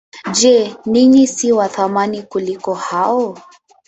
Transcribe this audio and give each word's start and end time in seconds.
Je, 0.33 0.73
ninyi 0.89 1.27
si 1.27 1.51
wa 1.51 1.67
thamani 1.69 2.23
kuliko 2.23 2.73
hao? 2.73 3.37